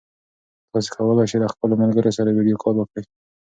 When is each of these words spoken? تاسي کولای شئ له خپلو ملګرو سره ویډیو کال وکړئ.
تاسي 0.71 0.89
کولای 0.95 1.27
شئ 1.31 1.37
له 1.43 1.47
خپلو 1.53 1.73
ملګرو 1.81 2.15
سره 2.17 2.29
ویډیو 2.37 2.61
کال 2.63 2.75
وکړئ. 2.77 3.03